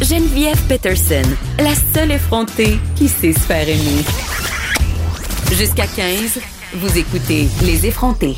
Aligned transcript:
Geneviève 0.00 0.60
Peterson, 0.68 1.22
la 1.58 1.74
seule 1.74 2.12
effrontée 2.12 2.78
qui 2.94 3.08
sait 3.08 3.32
se 3.32 3.40
faire 3.40 3.68
aimer. 3.68 4.04
Jusqu'à 5.52 5.86
15, 5.88 6.40
vous 6.74 6.98
écoutez 6.98 7.48
Les 7.64 7.86
effrontés. 7.86 8.36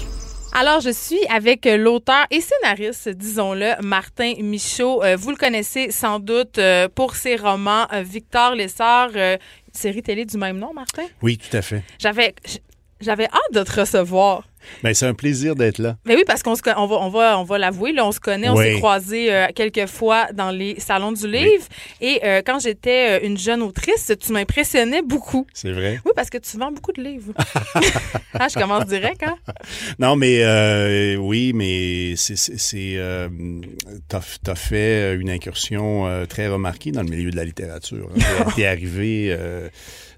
Alors, 0.54 0.80
je 0.80 0.90
suis 0.90 1.22
avec 1.28 1.66
euh, 1.66 1.76
l'auteur 1.76 2.24
et 2.30 2.40
scénariste, 2.40 3.10
disons-le, 3.10 3.72
Martin 3.82 4.34
Michaud. 4.40 5.02
Euh, 5.02 5.16
vous 5.16 5.30
le 5.30 5.36
connaissez 5.36 5.91
sans 5.91 6.19
doute 6.19 6.59
euh, 6.59 6.89
pour 6.89 7.16
ses 7.16 7.37
romans 7.37 7.87
Victor 8.03 8.55
Lessard, 8.55 9.11
série 9.73 10.03
télé 10.03 10.25
du 10.25 10.39
même 10.39 10.59
nom, 10.59 10.73
Martin? 10.73 11.05
Oui, 11.21 11.37
tout 11.37 11.55
à 11.55 11.61
fait. 11.61 11.82
J'avais, 11.98 12.34
j'avais 13.03 13.27
hâte 13.27 13.53
de 13.53 13.62
te 13.62 13.80
recevoir. 13.80 14.45
Ben, 14.82 14.95
c'est 14.95 15.07
un 15.07 15.14
plaisir 15.14 15.55
d'être 15.55 15.79
là. 15.79 15.96
Mais 16.05 16.16
oui, 16.16 16.23
parce 16.27 16.43
qu'on 16.43 16.55
se, 16.55 16.62
on 16.77 16.87
va, 16.87 16.96
on 16.96 17.09
va, 17.09 17.39
on 17.39 17.45
va 17.45 17.59
l'avouer, 17.59 17.93
là, 17.93 18.07
on 18.07 18.12
se 18.12 18.21
connaît, 18.21 18.48
on 18.48 18.57
s'est 18.57 18.75
croisés 18.75 19.32
euh, 19.32 19.46
quelques 19.55 19.87
fois 19.87 20.32
dans 20.32 20.51
les 20.51 20.79
salons 20.80 21.12
du 21.12 21.27
livre. 21.29 21.65
Et 22.01 22.20
euh, 22.24 22.43
quand 22.45 22.59
j'étais 22.60 23.20
euh, 23.20 23.27
une 23.27 23.38
jeune 23.38 23.62
autrice, 23.62 24.12
tu 24.20 24.33
m'impressionnais 24.33 25.02
beaucoup. 25.02 25.46
C'est 25.52 25.73
vrai. 25.73 26.01
Oui, 26.05 26.12
parce 26.15 26.30
que 26.30 26.38
tu 26.38 26.57
vends 26.59 26.73
beaucoup 26.73 26.93
de 26.93 27.02
livres. 27.02 27.33
ah, 28.34 28.48
je 28.48 28.59
commence 28.59 28.87
direct, 28.87 29.23
hein? 29.23 29.37
Non, 29.98 30.16
mais 30.16 31.16
oui, 31.16 31.52
mais 31.55 32.15
c'est, 32.16 32.98
t'as, 34.09 34.21
as 34.46 34.55
fait 34.55 35.15
une 35.15 35.30
incursion 35.30 36.27
très 36.29 36.48
remarquée 36.48 36.93
dans 36.93 37.02
le 37.02 37.09
milieu 37.09 37.30
de 37.30 37.37
la 37.37 37.45
littérature. 37.45 38.09
Hein. 38.16 38.45
T'es 38.57 38.66
arrivé 38.66 39.37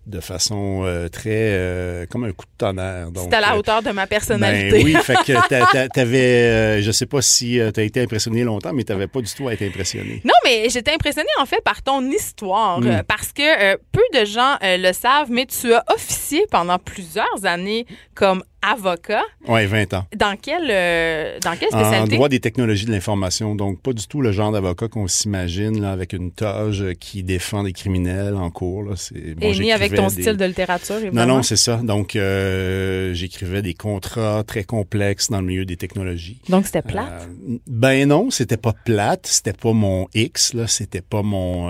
de 0.07 0.21
façon 0.21 0.83
euh, 0.85 1.09
très 1.09 1.31
euh, 1.31 2.07
comme 2.07 2.25
un 2.25 2.33
coup 2.33 2.45
de 2.45 2.57
tonnerre. 2.59 3.09
C'est 3.15 3.35
à 3.35 3.41
la 3.41 3.55
euh, 3.55 3.59
hauteur 3.59 3.83
de 3.83 3.91
ma 3.91 4.07
personnalité. 4.07 4.71
Ben 4.71 4.85
oui, 4.85 4.95
fait 5.03 5.17
que 5.25 5.89
t'avais, 5.95 6.83
je 6.83 6.91
sais 6.91 7.07
pas 7.07 7.23
si 7.23 7.61
tu 7.73 7.81
as 7.81 7.83
été 7.83 8.03
impressionné 8.03 8.45
longtemps, 8.45 8.73
mais 8.73 8.85
t'avais 8.85 9.07
pas 9.07 9.21
du 9.21 9.33
tout 9.33 9.49
à 9.49 9.55
être 9.55 9.63
impressionné. 9.63 10.21
Non, 10.25 10.35
mais 10.45 10.69
j'étais 10.69 10.93
impressionné 10.93 11.29
en 11.41 11.47
fait 11.47 11.63
par 11.63 11.83
ton 11.83 12.03
histoire, 12.11 12.81
hmm. 12.81 13.03
parce 13.09 13.33
que 13.33 13.77
peu 13.93 14.03
de 14.15 14.25
gens 14.25 14.57
le 14.63 14.93
savent, 14.93 15.31
mais 15.31 15.47
tu 15.47 15.73
as 15.73 15.85
officié 15.93 16.47
pendant 16.51 16.79
plusieurs 16.79 17.45
années 17.45 17.87
comme 18.15 18.43
avocat. 18.65 19.23
Oui, 19.47 19.67
20 19.67 19.95
ans. 19.95 20.07
Dans 20.17 20.37
quelle, 20.37 20.71
euh, 20.71 21.39
dans 21.41 21.57
quelle 21.57 21.69
spécialité? 21.69 22.15
En 22.15 22.17
droit 22.17 22.29
des 22.29 22.41
technologies 22.41 22.87
de 22.87 22.93
l'information. 22.93 23.55
Donc, 23.55 23.81
pas 23.81 23.93
du 23.93 24.07
tout 24.07 24.21
le 24.21 24.33
genre 24.33 24.53
d'avocat 24.53 24.89
qu'on 24.89 25.07
s'imagine 25.07 25.81
là, 25.81 25.93
avec 25.93 26.13
une 26.13 26.33
toge 26.33 26.85
qui 26.99 27.23
défend 27.23 27.63
des 27.63 27.73
criminels 27.73 28.35
en 28.35 28.51
cours. 28.51 28.83
Là. 28.83 28.95
Bon, 29.37 29.53
Et 29.53 29.59
ni 29.59 29.73
avec 29.73 29.95
ton 29.95 30.09
style 30.09 30.37
de 30.37 30.45
littérature, 30.45 30.97
évidemment. 30.97 31.27
Non, 31.27 31.37
non, 31.37 31.43
c'est 31.43 31.57
ça. 31.57 31.77
Donc, 31.77 32.17
euh, 32.17 33.13
j'écrivais 33.15 33.63
des 33.63 33.75
contrats 33.75 34.43
très 34.45 34.65
complexes 34.65 35.31
dans 35.31 35.41
le 35.41 35.47
milieu 35.47 35.65
des 35.65 35.77
technologies. 35.77 36.41
Donc, 36.49 36.67
c'était 36.67 36.83
plate? 36.83 37.29
Euh, 37.49 37.59
ben 37.67 38.09
non, 38.09 38.31
c'était 38.31 38.57
pas 38.57 38.73
plate. 38.73 39.27
C'était 39.27 39.53
pas 39.53 39.73
mon 39.73 40.09
X, 40.15 40.55
là. 40.55 40.67
C'était 40.67 41.03
pas 41.03 41.23
mon, 41.23 41.69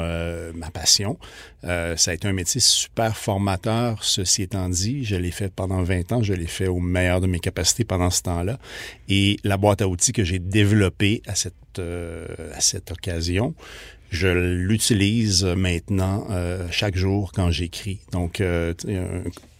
ma 0.54 0.70
passion. 0.72 1.18
Ça 1.64 2.10
a 2.10 2.14
été 2.14 2.28
un 2.28 2.32
métier 2.32 2.60
super 2.60 3.16
formateur, 3.16 4.04
ceci 4.04 4.42
étant 4.42 4.68
dit. 4.68 5.04
Je 5.04 5.16
l'ai 5.16 5.30
fait 5.30 5.52
pendant 5.52 5.82
20 5.82 6.12
ans. 6.12 6.22
Je 6.22 6.34
l'ai 6.34 6.46
fait 6.46 6.68
au 6.68 6.78
meilleur 6.78 7.20
de 7.20 7.26
mes 7.26 7.40
capacités 7.40 7.84
pendant 7.84 8.10
ce 8.10 8.22
temps-là. 8.22 8.58
Et 9.08 9.38
la 9.44 9.56
boîte 9.56 9.82
à 9.82 9.88
outils 9.88 10.12
que 10.12 10.24
j'ai 10.24 10.38
développée 10.38 11.22
à 11.26 11.34
cette, 11.34 11.54
euh, 11.78 12.26
à 12.54 12.60
cette 12.60 12.90
occasion, 12.90 13.54
je 14.10 14.28
l'utilise 14.28 15.44
maintenant 15.44 16.26
euh, 16.30 16.66
chaque 16.70 16.96
jour 16.96 17.32
quand 17.32 17.50
j'écris. 17.50 18.00
Donc, 18.12 18.40
euh, 18.40 18.74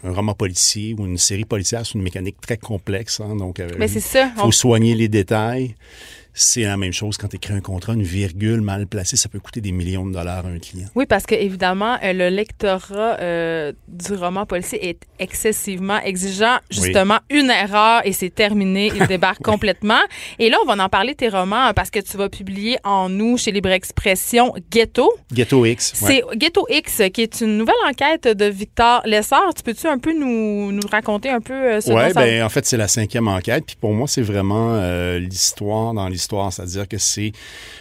un, 0.05 0.13
roman 0.13 0.35
policier 0.35 0.95
ou 0.99 1.07
une 1.07 1.19
série 1.19 1.45
policière, 1.45 1.85
c'est 1.85 1.95
une 1.95 2.03
mécanique 2.03 2.41
très 2.41 2.59
complexe. 2.59 3.21
Hein, 3.21 3.37
donc, 3.37 3.61
Mais 3.79 3.89
c'est 3.89 4.01
ça. 4.01 4.31
Il 4.37 4.41
faut 4.43 4.53
soigner 4.53 4.95
les 4.95 5.09
détails. 5.09 5.75
C'est 6.37 6.63
la 6.63 6.77
même 6.77 6.93
chose 6.93 7.17
quand 7.17 7.29
tu 7.29 7.37
écris 7.37 7.55
un 7.55 7.61
contrat, 7.61 7.95
une 7.95 8.03
virgule 8.03 8.61
mal 8.61 8.89
placée, 8.89 9.17
ça 9.17 9.29
peut 9.29 9.39
coûter 9.39 9.61
des 9.61 9.71
millions 9.71 10.05
de 10.05 10.13
dollars 10.13 10.45
à 10.45 10.49
un 10.49 10.59
client. 10.59 10.89
Oui, 10.97 11.07
parce 11.07 11.27
que 11.27 11.37
évidemment, 11.37 11.97
euh, 12.03 12.13
le 12.13 12.29
lectorat 12.29 13.21
euh, 13.21 13.73
du 13.87 14.15
roman 14.15 14.45
policier 14.45 14.89
est 14.89 14.99
excessivement 15.21 16.01
exigeant. 16.01 16.57
Justement, 16.71 17.19
une 17.31 17.51
erreur 17.51 18.03
et 18.05 18.13
c'est 18.13 18.35
terminé, 18.35 18.91
il 18.97 19.07
débarque 19.07 19.43
complètement. 19.43 20.01
Et 20.41 20.51
là, 20.51 20.57
on 20.65 20.75
va 20.75 20.85
en 20.85 20.89
parler 20.89 21.15
tes 21.15 21.29
romans 21.29 21.73
parce 21.73 21.91
que 21.91 22.01
tu 22.01 22.17
vas 22.17 22.29
publier 22.29 22.79
en 22.83 23.09
nous 23.09 23.39
chez 23.39 23.53
Libre 23.53 23.71
Expression 23.71 24.55
Ghetto. 24.73 25.13
Ghetto 25.33 25.65
X. 25.65 25.93
C'est 25.95 26.25
Ghetto 26.35 26.67
X 26.69 27.03
qui 27.13 27.23
est 27.23 27.43
une 27.43 27.59
nouvelle 27.59 27.75
enquête 27.89 28.27
de 28.27 28.47
Victor 28.47 29.03
Lessard. 29.05 29.55
Tu 29.55 29.63
peux-tu 29.63 29.87
un 29.87 29.99
peu 29.99 30.13
nous, 30.13 30.73
nous 30.73 30.87
raconter 30.91 31.31
un 31.31 31.41
peu 31.41 31.55
euh, 31.55 31.81
ce 31.81 31.93
Oui, 31.93 32.13
ben 32.13 32.43
en 32.43 32.49
fait, 32.49 32.67
c'est 32.67 32.77
la 32.77 32.89
cinquième 32.89 33.29
enquête. 33.29 33.65
Puis 33.67 33.77
pour 33.81 33.93
moi, 33.93 34.09
c'est 34.09 34.23
vraiment 34.23 34.81
l'histoire 35.19 35.95
dans 35.95 36.09
l'histoire 36.09 36.24
c'est-à-dire 36.51 36.89
que 36.89 36.99
c'est 36.99 37.33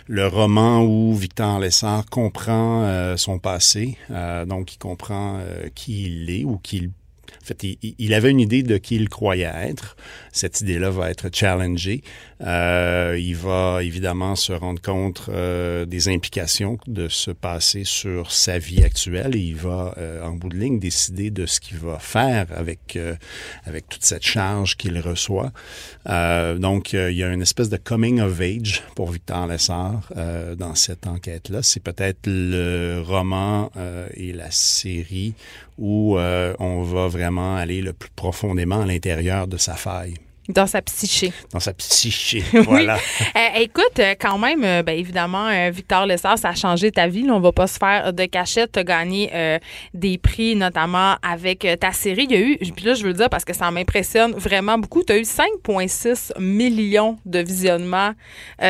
le 0.07 0.27
roman 0.27 0.83
où 0.83 1.13
Victor 1.13 1.59
Lessard 1.59 2.05
comprend 2.09 2.83
euh, 2.83 3.17
son 3.17 3.39
passé, 3.39 3.97
euh, 4.11 4.45
donc 4.45 4.73
il 4.73 4.77
comprend 4.77 5.39
euh, 5.39 5.69
qui 5.73 6.05
il 6.05 6.29
est 6.29 6.43
ou 6.43 6.57
qui 6.57 6.91
en 7.41 7.45
fait, 7.45 7.63
il, 7.81 8.13
avait 8.13 8.31
une 8.31 8.39
idée 8.39 8.63
de 8.63 8.77
qui 8.77 8.95
il 8.95 9.09
croyait 9.09 9.51
être. 9.53 9.95
Cette 10.31 10.61
idée-là 10.61 10.89
va 10.89 11.09
être 11.09 11.29
challengée. 11.33 12.03
Euh, 12.45 13.17
il 13.19 13.35
va 13.35 13.79
évidemment 13.83 14.35
se 14.35 14.51
rendre 14.51 14.81
compte 14.81 15.25
euh, 15.29 15.85
des 15.85 16.09
implications 16.09 16.77
de 16.87 17.07
ce 17.07 17.31
passé 17.31 17.83
sur 17.85 18.31
sa 18.31 18.57
vie 18.57 18.83
actuelle 18.83 19.35
et 19.35 19.39
il 19.39 19.55
va, 19.55 19.93
euh, 19.97 20.23
en 20.23 20.31
bout 20.31 20.49
de 20.49 20.57
ligne, 20.57 20.79
décider 20.79 21.31
de 21.31 21.45
ce 21.45 21.59
qu'il 21.59 21.77
va 21.77 21.99
faire 21.99 22.47
avec 22.55 22.97
avec 23.65 23.87
toute 23.87 24.03
cette 24.03 24.23
charge 24.23 24.77
qu'il 24.77 24.99
reçoit. 24.99 25.51
Donc, 26.05 26.93
il 26.93 27.13
y 27.13 27.23
a 27.23 27.31
une 27.31 27.41
espèce 27.41 27.69
de 27.69 27.77
coming 27.77 28.19
of 28.19 28.39
age 28.39 28.83
pour 28.95 29.11
Victor 29.11 29.47
Lessard 29.47 30.11
dans 30.57 30.75
cette 30.75 31.07
enquête-là. 31.07 31.63
C'est 31.63 31.81
peut-être 31.81 32.27
le 32.27 33.01
roman 33.01 33.71
et 34.13 34.33
la 34.33 34.51
série 34.51 35.33
où 35.77 36.17
on 36.17 36.83
va 36.83 37.07
vraiment 37.07 37.22
aller 37.55 37.81
le 37.81 37.93
plus 37.93 38.09
profondément 38.15 38.81
à 38.81 38.85
l'intérieur 38.85 39.47
de 39.47 39.57
sa 39.57 39.75
faille. 39.75 40.15
Dans 40.49 40.67
sa 40.67 40.81
psyché. 40.81 41.31
Dans 41.53 41.61
sa 41.61 41.71
psyché, 41.73 42.43
voilà. 42.65 42.97
Euh, 42.97 43.59
écoute, 43.61 43.99
euh, 43.99 44.13
quand 44.19 44.37
même, 44.37 44.65
euh, 44.65 44.83
ben, 44.83 44.97
évidemment, 44.97 45.49
Victor 45.71 46.05
Lessard, 46.05 46.37
ça 46.37 46.49
a 46.49 46.55
changé 46.55 46.91
ta 46.91 47.07
vie. 47.07 47.23
Là, 47.23 47.33
on 47.33 47.39
va 47.39 47.53
pas 47.53 47.67
se 47.67 47.77
faire 47.77 48.11
de 48.11 48.25
cachette. 48.25 48.73
Tu 48.73 48.79
as 48.79 48.83
gagné 48.83 49.31
des 49.93 50.17
prix, 50.17 50.55
notamment 50.55 51.15
avec 51.21 51.65
ta 51.79 51.91
série. 51.91 52.25
Il 52.29 52.31
y 52.31 52.35
a 52.35 52.39
eu, 52.39 52.57
puis 52.57 52.85
là, 52.85 52.93
je 52.93 53.03
veux 53.03 53.09
le 53.09 53.13
dire 53.13 53.29
parce 53.29 53.45
que 53.45 53.53
ça 53.53 53.71
m'impressionne 53.71 54.33
vraiment 54.33 54.77
beaucoup, 54.77 55.03
tu 55.03 55.13
as 55.13 55.17
eu 55.17 55.21
5,6 55.21 56.37
millions 56.39 57.17
de 57.25 57.39
visionnements 57.39 58.13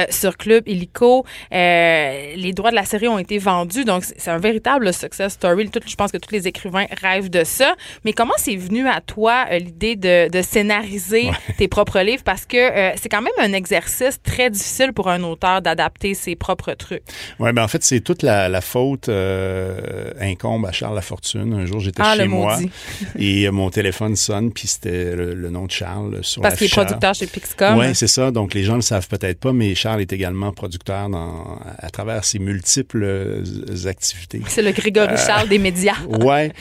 sur 0.09 0.37
Club 0.37 0.67
Illico. 0.67 1.25
les 1.51 2.53
droits 2.53 2.71
de 2.71 2.75
la 2.75 2.85
série 2.85 3.07
ont 3.07 3.19
été 3.19 3.37
vendus, 3.39 3.85
donc 3.85 4.03
c'est 4.03 4.31
un 4.31 4.37
véritable 4.37 4.93
success 4.93 5.33
story. 5.33 5.69
Tout, 5.69 5.79
je 5.85 5.95
pense 5.95 6.11
que 6.11 6.17
tous 6.17 6.31
les 6.31 6.47
écrivains 6.47 6.85
rêvent 7.01 7.29
de 7.29 7.43
ça. 7.43 7.75
Mais 8.05 8.13
comment 8.13 8.33
c'est 8.37 8.55
venu 8.55 8.87
à 8.87 9.01
toi 9.01 9.45
l'idée 9.57 9.95
de, 9.95 10.29
de 10.29 10.41
scénariser 10.41 11.31
tes 11.63 11.69
propres 11.69 12.01
livres 12.01 12.23
parce 12.25 12.45
que 12.45 12.57
euh, 12.57 12.91
c'est 13.01 13.07
quand 13.07 13.21
même 13.21 13.31
un 13.39 13.53
exercice 13.53 14.19
très 14.21 14.49
difficile 14.49 14.91
pour 14.91 15.09
un 15.09 15.23
auteur 15.23 15.61
d'adapter 15.61 16.13
ses 16.13 16.35
propres 16.35 16.73
trucs. 16.73 17.03
Oui, 17.39 17.53
ben 17.53 17.63
en 17.63 17.69
fait, 17.69 17.85
c'est 17.85 18.01
toute 18.01 18.21
la, 18.21 18.59
faute 18.59 19.07
euh, 19.07 20.11
incombe 20.19 20.65
à 20.65 20.73
Charles 20.73 20.95
Lafortune. 20.95 21.53
Un 21.53 21.65
jour, 21.65 21.79
j'étais 21.79 22.01
ah, 22.03 22.15
chez 22.17 22.27
moi 22.27 22.59
et 23.17 23.47
euh, 23.47 23.51
mon 23.53 23.69
téléphone 23.69 24.17
sonne, 24.17 24.51
puis 24.51 24.67
c'était 24.67 25.15
le, 25.15 25.49
nom 25.49 25.67
de 25.67 25.71
Charles 25.71 26.19
sur 26.21 26.41
Parce 26.41 26.55
qu'il 26.55 26.67
est 26.67 26.69
producteur 26.69 27.13
chez 27.13 27.27
Pixcom. 27.27 27.77
Oui, 27.77 27.95
c'est 27.95 28.07
ça. 28.07 28.31
Donc, 28.31 28.53
les 28.53 28.65
gens 28.65 28.73
ne 28.73 28.77
le 28.79 28.81
savent 28.81 29.07
peut-être 29.07 29.39
pas, 29.39 29.53
mais 29.53 29.73
Charles 29.73 30.01
est 30.01 30.11
également 30.11 30.51
producteur 30.51 31.07
dans, 31.07 31.59
à 31.77 31.89
travers 31.91 32.25
ses 32.25 32.39
multiples 32.39 33.41
activités. 33.85 34.41
C'est 34.47 34.61
le 34.61 34.71
Grégory 34.71 35.15
Charles 35.15 35.47
des 35.47 35.59
médias. 35.59 35.95
ouais. 36.09 36.51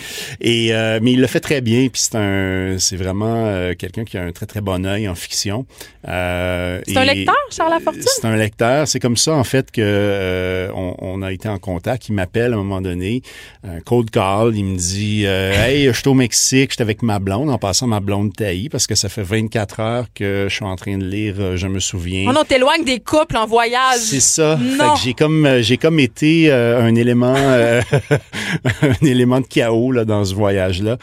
Et 0.40 0.70
mais 1.02 1.12
il 1.12 1.20
le 1.20 1.26
fait 1.26 1.40
très 1.40 1.60
bien, 1.60 1.88
puis 1.88 2.00
c'est 2.02 2.16
un, 2.16 2.76
c'est 2.78 2.96
vraiment 2.96 3.72
quelqu'un 3.76 4.04
qui 4.04 4.16
a 4.16 4.22
un 4.22 4.30
très 4.30 4.46
très 4.46 4.60
bon 4.60 4.84
en 5.08 5.14
fiction. 5.14 5.66
Euh, 6.08 6.80
c'est 6.86 6.96
un 6.96 7.04
lecteur, 7.04 7.34
Charles 7.50 7.70
Lafortune? 7.70 8.02
C'est 8.04 8.24
un 8.24 8.36
lecteur. 8.36 8.88
C'est 8.88 8.98
comme 8.98 9.16
ça, 9.16 9.34
en 9.34 9.44
fait, 9.44 9.70
que 9.70 9.80
euh, 9.84 10.68
on, 10.74 11.22
a 11.22 11.32
été 11.32 11.48
en 11.48 11.58
contact. 11.58 12.08
Il 12.08 12.14
m'appelle 12.14 12.52
à 12.52 12.56
un 12.56 12.58
moment 12.58 12.80
donné, 12.80 13.22
un 13.62 13.80
cold 13.80 14.10
call. 14.10 14.56
Il 14.56 14.64
me 14.64 14.76
dit 14.76 15.24
euh, 15.26 15.52
Hey, 15.52 15.86
je 15.86 15.92
suis 15.92 16.08
au 16.08 16.14
Mexique, 16.14 16.70
je 16.70 16.74
suis 16.76 16.82
avec 16.82 17.02
ma 17.02 17.18
blonde, 17.18 17.50
en 17.50 17.58
passant 17.58 17.86
ma 17.86 18.00
blonde 18.00 18.34
taillie, 18.34 18.68
parce 18.68 18.86
que 18.86 18.94
ça 18.94 19.08
fait 19.08 19.22
24 19.22 19.80
heures 19.80 20.06
que 20.14 20.46
je 20.48 20.54
suis 20.54 20.64
en 20.64 20.76
train 20.76 20.98
de 20.98 21.04
lire 21.04 21.56
Je 21.56 21.66
me 21.68 21.78
souviens. 21.78 22.26
Oh 22.28 22.32
non, 22.32 22.44
t'éloignes 22.44 22.84
des 22.84 23.00
couples 23.00 23.36
en 23.36 23.46
voyage. 23.46 24.00
C'est 24.00 24.20
ça. 24.20 24.58
j'ai 25.02 25.14
comme 25.14 25.60
j'ai 25.60 25.76
comme 25.76 26.00
été 26.00 26.50
un 26.50 26.94
élément 26.94 27.36
un 27.36 29.06
élément 29.06 29.40
de 29.40 29.46
chaos 29.46 29.92
là, 29.92 30.04
dans 30.04 30.24
ce 30.24 30.34
voyage-là. 30.34 30.96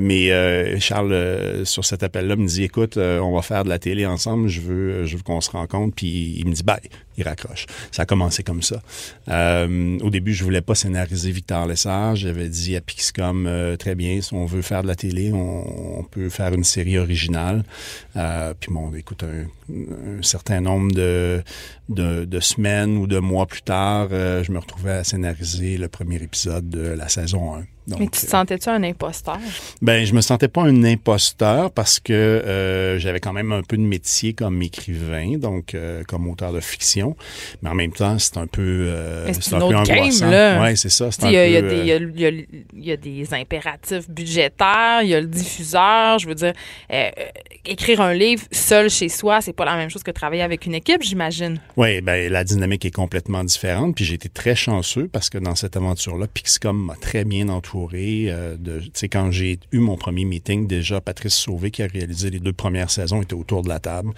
mais 0.00 0.80
Charles, 0.80 1.62
sur 1.64 1.84
cet 1.84 2.02
appel-là, 2.02 2.36
me 2.36 2.46
dit 2.46 2.64
Écoute, 2.64 2.98
euh, 3.06 3.20
on 3.20 3.34
va 3.34 3.42
faire 3.42 3.64
de 3.64 3.68
la 3.68 3.78
télé 3.78 4.06
ensemble, 4.06 4.48
je 4.48 4.60
veux, 4.60 5.06
je 5.06 5.16
veux 5.16 5.22
qu'on 5.22 5.40
se 5.40 5.50
rencontre. 5.50 5.94
Puis 5.94 6.36
il 6.38 6.46
me 6.46 6.52
dit, 6.52 6.62
bye, 6.62 6.80
il 7.16 7.24
raccroche. 7.24 7.66
Ça 7.92 8.02
a 8.02 8.06
commencé 8.06 8.42
comme 8.42 8.62
ça. 8.62 8.82
Euh, 9.28 9.98
au 10.00 10.10
début, 10.10 10.34
je 10.34 10.44
voulais 10.44 10.60
pas 10.60 10.74
scénariser 10.74 11.30
Victor 11.30 11.66
Lessard. 11.66 12.16
J'avais 12.16 12.48
dit 12.48 12.76
à 12.76 12.80
Pixcom, 12.80 13.46
euh, 13.46 13.76
très 13.76 13.94
bien, 13.94 14.20
si 14.20 14.34
on 14.34 14.46
veut 14.46 14.62
faire 14.62 14.82
de 14.82 14.88
la 14.88 14.96
télé, 14.96 15.32
on, 15.32 16.04
peut 16.10 16.28
faire 16.28 16.54
une 16.54 16.64
série 16.64 16.98
originale. 16.98 17.64
Puis 18.14 18.70
bon, 18.70 18.92
écoute, 18.94 19.24
un, 19.24 20.22
certain 20.22 20.60
nombre 20.60 20.92
de, 20.92 21.42
de, 21.88 22.40
semaines 22.40 22.96
ou 22.96 23.06
de 23.06 23.18
mois 23.18 23.46
plus 23.46 23.62
tard, 23.62 24.08
je 24.10 24.52
me 24.52 24.58
retrouvais 24.58 24.92
à 24.92 25.04
scénariser 25.04 25.78
le 25.78 25.88
premier 25.88 26.22
épisode 26.22 26.68
de 26.68 26.80
la 26.80 27.08
saison 27.08 27.56
1. 27.56 27.64
Mais 27.88 28.06
tu 28.06 28.10
te 28.10 28.16
sentais-tu 28.16 28.68
un 28.68 28.82
imposteur? 28.82 29.38
Ben, 29.80 30.04
je 30.04 30.12
me 30.12 30.20
sentais 30.20 30.48
pas 30.48 30.62
un 30.62 30.82
imposteur 30.82 31.70
parce 31.70 32.00
que 32.00 32.12
euh, 32.12 32.98
j'avais 32.98 33.20
quand 33.20 33.32
même 33.32 33.52
un 33.52 33.62
peu 33.62 33.76
de 33.76 33.82
métier 33.82 34.32
comme 34.32 34.60
écrivain, 34.60 35.38
donc 35.38 35.74
euh, 35.74 36.02
comme 36.04 36.28
auteur 36.28 36.52
de 36.52 36.60
fiction. 36.60 37.16
Mais 37.62 37.70
en 37.70 37.74
même 37.74 37.92
temps, 37.92 38.18
c'est 38.18 38.38
un 38.38 38.48
peu, 38.48 38.62
euh, 38.62 39.32
c'est 39.32 39.54
un, 39.54 39.58
peu 39.58 39.76
angoissant. 39.76 40.30
Game, 40.30 40.62
ouais, 40.62 40.74
c'est 40.74 40.88
ça. 40.88 41.10
Il 41.22 41.30
y, 41.30 42.82
y, 42.82 42.92
a 42.92 42.96
des 42.96 43.34
impératifs 43.34 44.10
budgétaires, 44.10 45.02
il 45.02 45.08
y 45.08 45.14
a 45.14 45.20
le 45.20 45.28
diffuseur. 45.28 46.18
Je 46.18 46.26
veux 46.26 46.34
dire, 46.34 46.54
écrire 47.64 48.00
un 48.00 48.14
livre 48.14 48.42
seul 48.50 48.90
chez 48.90 49.08
soi, 49.08 49.40
c'est 49.40 49.52
pas 49.52 49.64
la 49.64 49.76
même 49.76 49.90
chose 49.90 50.02
que 50.02 50.10
travailler 50.10 50.42
avec 50.42 50.66
une 50.66 50.74
équipe, 50.74 51.02
j'imagine. 51.02 51.60
Oui, 51.76 52.00
ben 52.00 52.32
la 52.32 52.42
dynamique 52.42 52.84
est 52.84 52.90
complètement 52.90 53.44
différente. 53.44 53.94
Puis 53.94 54.04
j'ai 54.04 54.14
été 54.14 54.28
très 54.28 54.56
chanceux 54.56 55.08
parce 55.12 55.30
que 55.30 55.38
dans 55.38 55.54
cette 55.54 55.76
aventure-là, 55.76 56.26
Pixcom 56.26 56.76
m'a 56.76 56.96
très 56.96 57.24
bien 57.24 57.48
entouré 57.48 57.75
euh, 57.84 58.56
de, 58.58 58.82
quand 59.10 59.30
j'ai 59.30 59.58
eu 59.72 59.78
mon 59.78 59.96
premier 59.96 60.24
meeting, 60.24 60.66
déjà 60.66 61.00
Patrice 61.00 61.34
Sauvé, 61.34 61.70
qui 61.70 61.82
a 61.82 61.86
réalisé 61.86 62.30
les 62.30 62.40
deux 62.40 62.52
premières 62.52 62.90
saisons, 62.90 63.22
était 63.22 63.34
autour 63.34 63.62
de 63.62 63.68
la 63.68 63.78
table. 63.78 64.10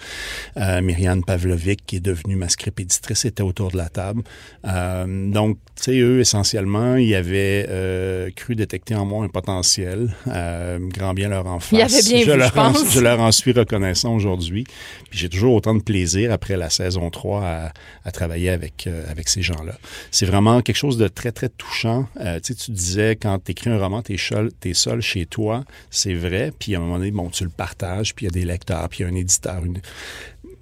Euh, 0.57 0.81
Myriane 0.81 1.23
Pavlovic, 1.23 1.85
qui 1.85 1.97
est 1.97 1.99
devenue 1.99 2.35
ma 2.35 2.49
script 2.49 2.79
éditrice, 2.79 3.25
était 3.25 3.43
autour 3.43 3.71
de 3.71 3.77
la 3.77 3.89
table. 3.89 4.23
Euh, 4.65 5.31
donc, 5.31 5.57
tu 5.75 5.83
sais, 5.83 5.99
eux, 5.99 6.19
essentiellement, 6.19 6.95
ils 6.95 7.15
avaient 7.15 8.31
cru 8.35 8.55
détecter 8.55 8.95
en 8.95 9.05
moi 9.05 9.25
un 9.25 9.29
potentiel, 9.29 10.13
grand 10.25 11.13
bien 11.13 11.29
leur 11.29 11.47
en 11.47 11.59
face. 11.59 11.71
Ils 11.71 11.81
avaient 11.81 12.09
bien 12.09 12.25
je, 12.25 12.31
vu, 12.31 12.37
leur 12.37 12.49
je, 12.49 12.53
pense. 12.53 12.81
En, 12.81 12.89
je 12.89 12.99
leur 12.99 13.19
en 13.19 13.31
suis 13.31 13.51
reconnaissant 13.51 14.13
aujourd'hui. 14.15 14.63
Puis 15.09 15.19
j'ai 15.19 15.29
toujours 15.29 15.53
autant 15.53 15.75
de 15.75 15.81
plaisir 15.81 16.31
après 16.31 16.57
la 16.57 16.69
saison 16.69 17.09
3 17.09 17.43
à, 17.43 17.73
à 18.05 18.11
travailler 18.11 18.49
avec, 18.49 18.87
avec 19.09 19.29
ces 19.29 19.41
gens-là. 19.41 19.73
C'est 20.11 20.25
vraiment 20.25 20.61
quelque 20.61 20.75
chose 20.75 20.97
de 20.97 21.07
très, 21.07 21.31
très 21.31 21.49
touchant. 21.49 22.07
tu 22.15 22.23
sais, 22.43 22.55
tu 22.55 22.71
disais 22.71 23.15
quand 23.15 23.39
écris 23.51 23.69
un 23.69 23.77
roman, 23.77 24.01
tu 24.01 24.13
es, 24.13 24.73
seul 24.73 25.01
chez 25.01 25.25
toi, 25.25 25.63
c'est 25.89 26.13
vrai, 26.13 26.51
puis 26.57 26.75
à 26.75 26.79
un 26.79 26.81
moment 26.81 26.97
donné, 26.97 27.11
bon, 27.11 27.29
tu 27.29 27.43
le 27.43 27.49
partages, 27.49 28.15
puis 28.15 28.25
il 28.25 28.29
y 28.29 28.31
a 28.31 28.39
des 28.39 28.45
lecteurs, 28.45 28.87
puis 28.89 28.99
il 28.99 29.01
y 29.03 29.05
a 29.05 29.07
un 29.09 29.15
éditeur. 29.15 29.61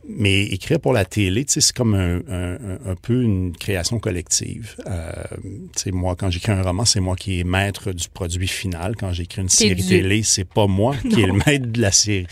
Mais 0.09 0.43
écrire 0.43 0.79
pour 0.79 0.93
la 0.93 1.03
télé, 1.03 1.43
c'est 1.47 1.73
comme 1.73 1.93
un, 1.93 2.21
un, 2.29 2.95
peu 2.95 3.21
une 3.21 3.51
création 3.51 3.99
collective. 3.99 4.77
Euh, 4.87 5.11
moi, 5.91 6.15
quand 6.15 6.29
j'écris 6.29 6.53
un 6.53 6.61
roman, 6.61 6.85
c'est 6.85 7.01
moi 7.01 7.17
qui 7.17 7.41
est 7.41 7.43
maître 7.43 7.91
du 7.91 8.07
produit 8.07 8.47
final. 8.47 8.95
Quand 8.95 9.11
j'écris 9.11 9.41
une 9.41 9.49
série 9.49 9.85
télé, 9.85 10.23
c'est 10.23 10.47
pas 10.47 10.65
moi 10.65 10.95
qui 11.09 11.21
est 11.21 11.27
le 11.27 11.33
maître 11.33 11.67
de 11.67 11.81
la 11.81 11.91
série. 11.91 12.25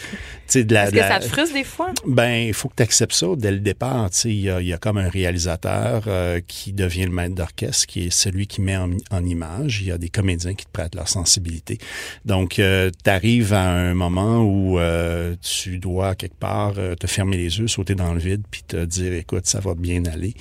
De 0.54 0.74
la, 0.74 0.84
Est-ce 0.84 0.92
que 0.92 1.00
ça 1.00 1.20
te 1.20 1.28
frustre 1.28 1.54
des 1.54 1.64
fois? 1.64 1.92
Ben, 2.06 2.48
il 2.48 2.54
faut 2.54 2.70
que 2.70 2.76
tu 2.78 2.84
acceptes 2.84 3.14
ça 3.14 3.28
dès 3.36 3.52
le 3.52 3.60
départ. 3.60 4.10
Il 4.26 4.40
y 4.40 4.50
a, 4.50 4.62
y 4.62 4.74
a, 4.74 4.78
comme 4.78 4.98
un 4.98 5.10
réalisateur 5.10 6.04
euh, 6.08 6.40
qui 6.48 6.72
devient 6.74 7.06
le 7.06 7.12
maître 7.12 7.36
d'orchestre, 7.36 7.88
qui 7.88 8.08
est 8.08 8.10
celui 8.10 8.48
qui 8.48 8.62
met 8.62 8.78
en, 8.78 8.92
en 9.12 9.26
image. 9.26 9.82
Il 9.82 9.88
y 9.88 9.92
a 9.92 9.98
des 9.98 10.10
comédiens 10.10 10.54
qui 10.54 10.66
te 10.66 10.72
prêtent 10.72 10.96
leur 10.96 11.08
sensibilité. 11.08 11.78
Donc, 12.26 12.60
euh, 12.60 12.92
tu 13.04 13.10
arrives 13.10 13.54
à 13.54 13.70
un 13.70 13.94
moment 13.94 14.42
où 14.42 14.80
euh, 14.80 15.36
tu 15.42 15.78
dois 15.78 16.16
quelque 16.16 16.38
part 16.38 16.74
euh, 16.78 16.96
te 16.96 17.08
fermer 17.08 17.38
les 17.38 17.60
yeux 17.60 17.68
sauter 17.68 17.96
dans 17.96 18.14
le 18.14 18.20
vide 18.20 18.44
puis 18.50 18.64
te 18.64 18.84
dire 18.86 19.14
écoute 19.14 19.46
ça 19.46 19.60
va 19.60 19.76
bien 19.76 20.06
aller 20.06 20.34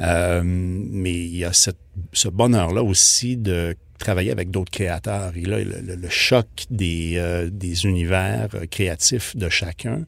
euh, 0.00 0.42
mais 0.44 1.12
il 1.12 1.36
y 1.36 1.44
a 1.44 1.52
cette, 1.52 1.78
ce 2.12 2.28
bonheur 2.28 2.72
là 2.72 2.82
aussi 2.82 3.36
de 3.36 3.76
travailler 4.02 4.30
avec 4.30 4.50
d'autres 4.50 4.70
créateurs 4.70 5.32
et 5.36 5.42
là 5.42 5.58
le, 5.60 6.08
choc 6.08 6.46
des, 6.70 7.14
euh, 7.16 7.48
des 7.50 7.86
univers 7.86 8.48
créatifs 8.70 9.36
de 9.36 9.48
chacun 9.48 10.02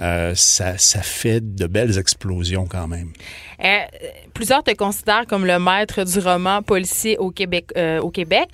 euh, 0.00 0.34
ça, 0.34 0.78
ça, 0.78 1.02
fait 1.02 1.40
de 1.40 1.66
belles 1.66 1.98
explosions 1.98 2.66
quand 2.66 2.86
même. 2.86 3.12
plusieurs 4.34 4.62
te 4.62 4.74
considèrent 4.74 5.26
comme 5.26 5.44
le 5.44 5.58
maître 5.58 6.04
du 6.04 6.18
roman 6.20 6.62
policier 6.62 7.18
au 7.18 7.30
Québec. 7.30 7.72
au 8.00 8.10
Québec 8.10 8.48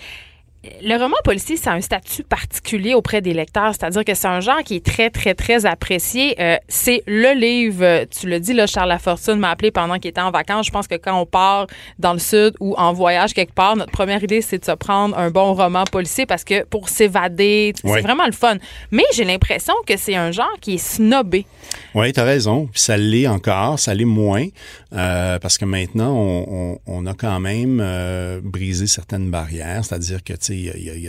le 0.82 0.96
roman 0.96 1.16
policier, 1.24 1.56
c'est 1.56 1.70
un 1.70 1.80
statut 1.80 2.22
particulier 2.22 2.94
auprès 2.94 3.20
des 3.20 3.34
lecteurs, 3.34 3.72
c'est-à-dire 3.74 4.04
que 4.04 4.14
c'est 4.14 4.28
un 4.28 4.40
genre 4.40 4.62
qui 4.64 4.76
est 4.76 4.84
très, 4.84 5.10
très, 5.10 5.34
très 5.34 5.66
apprécié. 5.66 6.40
Euh, 6.40 6.56
c'est 6.68 7.02
le 7.06 7.38
livre, 7.38 8.04
tu 8.06 8.28
le 8.28 8.40
dis, 8.40 8.52
là, 8.52 8.66
Charles 8.66 8.88
Lafortune 8.88 9.36
m'a 9.36 9.50
appelé 9.50 9.70
pendant 9.70 9.98
qu'il 9.98 10.10
était 10.10 10.20
en 10.20 10.30
vacances. 10.30 10.66
Je 10.66 10.70
pense 10.70 10.86
que 10.86 10.96
quand 10.96 11.18
on 11.20 11.26
part 11.26 11.66
dans 11.98 12.12
le 12.12 12.18
sud 12.18 12.54
ou 12.60 12.74
en 12.76 12.92
voyage 12.92 13.34
quelque 13.34 13.52
part, 13.52 13.76
notre 13.76 13.92
première 13.92 14.22
idée, 14.22 14.42
c'est 14.42 14.58
de 14.58 14.64
se 14.64 14.72
prendre 14.72 15.16
un 15.18 15.30
bon 15.30 15.54
roman 15.54 15.84
policier 15.84 16.26
parce 16.26 16.44
que 16.44 16.64
pour 16.64 16.88
s'évader, 16.88 17.72
c'est 17.82 18.00
vraiment 18.02 18.26
le 18.26 18.32
fun. 18.32 18.56
Mais 18.90 19.04
j'ai 19.14 19.24
l'impression 19.24 19.74
que 19.86 19.96
c'est 19.96 20.16
un 20.16 20.30
genre 20.30 20.56
qui 20.60 20.74
est 20.74 20.78
snobé. 20.78 21.46
Oui, 21.94 22.12
tu 22.12 22.20
as 22.20 22.24
raison. 22.24 22.66
Puis 22.66 22.80
ça 22.80 22.96
l'est 22.96 23.26
encore, 23.26 23.78
ça 23.78 23.94
l'est 23.94 24.04
moins, 24.04 24.46
euh, 24.92 25.38
parce 25.38 25.58
que 25.58 25.64
maintenant, 25.64 26.14
on, 26.14 26.78
on, 26.86 27.06
a 27.06 27.14
quand 27.14 27.40
même 27.40 27.80
euh, 27.82 28.40
brisé 28.42 28.86
certaines 28.86 29.30
barrières, 29.30 29.84
c'est-à-dire 29.84 30.22
que, 30.22 30.32
tu 30.32 30.38
sais, 30.40 30.55
il 30.58 31.00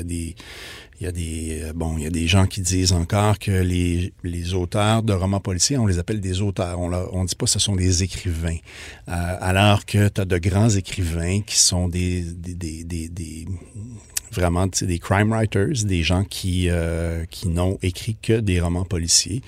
y, 1.00 1.08
a, 1.08 1.12
des 2.12 2.28
gens 2.28 2.46
qui 2.48 2.62
disent 2.62 2.94
encore 2.94 3.40
que 3.40 3.52
les, 3.52 4.54
auteurs 4.54 5.04
de 5.04 5.14
romans 5.14 5.40
policiers, 5.40 5.78
on 5.78 5.86
les 5.86 6.00
appelle 6.00 6.20
des 6.20 6.42
auteurs. 6.42 6.80
On 6.80 6.92
on 6.94 7.26
dit 7.26 7.36
pas 7.36 7.46
que 7.46 7.52
ce 7.52 7.60
sont 7.60 7.76
des 7.76 8.04
écrivains. 8.04 8.58
Euh, 9.08 9.38
alors 9.40 9.86
que 9.86 10.08
tu 10.10 10.22
as 10.22 10.26
de 10.26 10.38
grands 10.38 10.70
écrivains 10.70 11.42
qui 11.42 11.58
sont 11.58 11.88
des 11.88 12.24
vraiment 14.32 14.68
des 14.68 15.00
crime 15.00 15.32
writers, 15.32 15.84
des 15.86 16.04
gens 16.04 16.24
qui, 16.24 16.68
euh, 16.70 17.26
qui 17.30 17.48
n'ont 17.48 17.78
écrit 17.82 18.16
que 18.22 18.40
des 18.40 18.60
romans 18.60 18.86
policiers. 18.86 19.42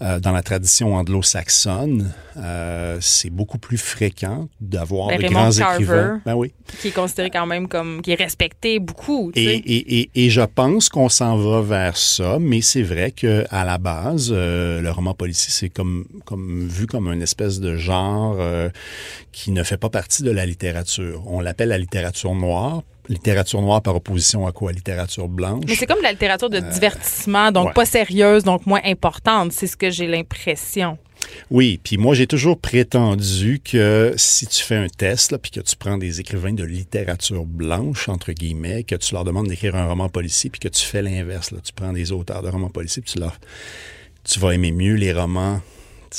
Euh, 0.00 0.20
dans 0.20 0.32
la 0.32 0.42
tradition 0.42 0.94
anglo-saxonne, 0.94 2.12
euh, 2.36 2.98
c'est 3.00 3.30
beaucoup 3.30 3.58
plus 3.58 3.78
fréquent 3.78 4.48
d'avoir 4.60 5.08
ben, 5.08 5.20
des 5.20 5.28
grands 5.28 5.50
écrivains. 5.50 6.20
Ben 6.24 6.34
oui. 6.34 6.52
Qui 6.80 6.88
est 6.88 6.92
considéré 6.92 7.30
quand 7.30 7.46
même 7.46 7.68
comme, 7.68 8.02
qui 8.02 8.12
est 8.12 8.16
respecté 8.22 8.78
beaucoup. 8.78 9.32
Et, 9.34 9.44
et, 9.44 10.00
et, 10.00 10.10
et, 10.14 10.30
je 10.30 10.42
pense 10.42 10.88
qu'on 10.88 11.08
s'en 11.08 11.36
va 11.36 11.62
vers 11.62 11.96
ça, 11.96 12.38
mais 12.38 12.60
c'est 12.60 12.82
vrai 12.82 13.10
que 13.10 13.44
à 13.50 13.64
la 13.64 13.78
base, 13.78 14.32
euh, 14.32 14.80
le 14.80 14.90
roman 14.90 15.14
policier, 15.14 15.50
c'est 15.50 15.68
comme, 15.68 16.06
comme 16.24 16.66
vu 16.68 16.86
comme 16.86 17.10
une 17.10 17.22
espèce 17.22 17.60
de 17.60 17.76
genre 17.76 18.36
euh, 18.38 18.68
qui 19.32 19.50
ne 19.50 19.62
fait 19.62 19.78
pas 19.78 19.90
partie 19.90 20.22
de 20.22 20.30
la 20.30 20.46
littérature. 20.46 21.22
On 21.26 21.40
l'appelle 21.40 21.70
la 21.70 21.78
littérature 21.78 22.34
noire 22.34 22.82
littérature 23.08 23.60
noire 23.60 23.82
par 23.82 23.96
opposition 23.96 24.46
à 24.46 24.52
quoi? 24.52 24.72
Littérature 24.72 25.28
blanche. 25.28 25.64
Mais 25.66 25.74
c'est 25.74 25.86
comme 25.86 26.02
la 26.02 26.12
littérature 26.12 26.50
de 26.50 26.58
euh, 26.58 26.70
divertissement, 26.72 27.52
donc 27.52 27.74
pas 27.74 27.84
sérieuse, 27.84 28.44
donc 28.44 28.66
moins 28.66 28.80
importante. 28.84 29.52
C'est 29.52 29.66
ce 29.66 29.76
que 29.76 29.90
j'ai 29.90 30.06
l'impression. 30.06 30.98
Oui, 31.50 31.80
puis 31.82 31.96
moi 31.96 32.14
j'ai 32.14 32.26
toujours 32.26 32.58
prétendu 32.58 33.60
que 33.62 34.14
si 34.16 34.46
tu 34.46 34.62
fais 34.62 34.76
un 34.76 34.88
test 34.88 35.32
là, 35.32 35.38
puis 35.38 35.50
que 35.50 35.60
tu 35.60 35.76
prends 35.76 35.98
des 35.98 36.20
écrivains 36.20 36.52
de 36.52 36.64
littérature 36.64 37.44
blanche 37.44 38.08
entre 38.08 38.32
guillemets, 38.32 38.84
que 38.84 38.94
tu 38.94 39.14
leur 39.14 39.24
demandes 39.24 39.48
d'écrire 39.48 39.74
un 39.74 39.86
roman 39.86 40.08
policier, 40.08 40.48
puis 40.48 40.60
que 40.60 40.68
tu 40.68 40.84
fais 40.84 41.02
l'inverse, 41.02 41.52
tu 41.64 41.72
prends 41.72 41.92
des 41.92 42.12
auteurs 42.12 42.42
de 42.42 42.48
romans 42.48 42.70
policiers, 42.70 43.02
puis 43.02 43.12
tu 43.12 43.18
leur, 43.18 43.36
tu 44.24 44.38
vas 44.38 44.54
aimer 44.54 44.72
mieux 44.72 44.94
les 44.94 45.12
romans 45.12 45.60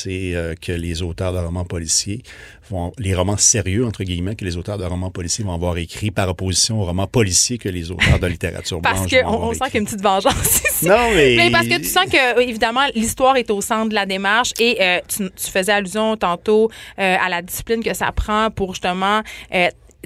euh, 0.08 0.56
que 0.56 0.72
les 0.72 1.02
auteurs 1.02 1.34
de 1.34 1.40
romans 1.40 1.66
policiers 1.66 2.22
vont, 2.70 2.92
les 2.98 3.14
romans 3.14 3.38
sérieux, 3.38 3.86
entre 3.86 4.04
guillemets, 4.04 4.36
que 4.36 4.46
les 4.46 4.58
auteurs 4.58 4.78
de 4.78 4.86
romans 4.86 5.12
policiers 5.12 5.44
vont 5.44 5.54
avoir 5.54 5.78
écrit 5.78 6.12
par 6.12 6.30
opposition 6.30 6.82
aux 6.82 6.86
romans 6.86 7.08
policiers 7.08 7.58
que 7.58 7.70
les 7.70 7.92
auteurs 7.92 8.20
de 8.20 8.28
littérature 8.36 8.82
parce 8.82 9.00
blanche 9.00 9.12
Parce 9.12 9.24
qu'on 9.24 9.48
on 9.48 9.54
sent 9.54 9.66
qu'il 9.66 9.74
y 9.74 9.78
a 9.78 9.80
une 9.80 9.86
petite 9.86 10.02
vengeance 10.02 10.62
ici. 10.64 10.88
Non, 10.88 11.12
mais... 11.14 11.36
mais... 11.38 11.52
parce 11.52 11.68
que 11.68 11.78
tu 11.78 11.86
sens 11.86 12.06
que, 12.06 12.42
évidemment, 12.42 12.86
l'histoire 12.96 13.38
est 13.38 13.50
au 13.52 13.62
centre 13.62 13.90
de 13.90 13.96
la 13.96 14.06
démarche 14.06 14.54
et 14.60 14.78
euh, 14.82 15.00
tu, 15.08 15.30
tu, 15.36 15.52
faisais 15.52 15.72
allusion 15.72 16.18
tantôt 16.18 16.70
euh, 17.00 17.16
à 17.20 17.30
la 17.30 17.42
discipline 17.42 17.84
que 17.84 17.94
ça 17.94 18.12
prend 18.12 18.50
pour 18.52 18.74
justement 18.74 19.22